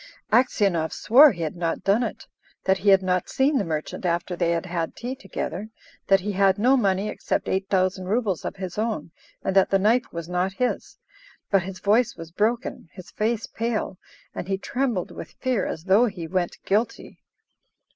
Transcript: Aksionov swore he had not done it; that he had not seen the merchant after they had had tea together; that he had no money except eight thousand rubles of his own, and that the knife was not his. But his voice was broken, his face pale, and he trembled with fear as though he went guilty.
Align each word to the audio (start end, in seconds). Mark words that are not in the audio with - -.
Aksionov 0.33 0.93
swore 0.93 1.31
he 1.31 1.43
had 1.43 1.55
not 1.55 1.83
done 1.83 2.01
it; 2.01 2.25
that 2.63 2.79
he 2.79 2.89
had 2.89 3.03
not 3.03 3.29
seen 3.29 3.59
the 3.59 3.63
merchant 3.63 4.03
after 4.03 4.35
they 4.35 4.49
had 4.49 4.65
had 4.65 4.95
tea 4.95 5.13
together; 5.13 5.69
that 6.07 6.21
he 6.21 6.31
had 6.31 6.57
no 6.57 6.75
money 6.75 7.07
except 7.07 7.47
eight 7.47 7.69
thousand 7.69 8.07
rubles 8.07 8.43
of 8.43 8.55
his 8.55 8.79
own, 8.79 9.11
and 9.43 9.55
that 9.55 9.69
the 9.69 9.77
knife 9.77 10.11
was 10.11 10.27
not 10.27 10.53
his. 10.53 10.97
But 11.51 11.61
his 11.61 11.77
voice 11.79 12.15
was 12.15 12.31
broken, 12.31 12.89
his 12.93 13.11
face 13.11 13.45
pale, 13.45 13.99
and 14.33 14.47
he 14.47 14.57
trembled 14.57 15.11
with 15.11 15.33
fear 15.39 15.67
as 15.67 15.83
though 15.83 16.07
he 16.07 16.25
went 16.25 16.57
guilty. 16.65 17.21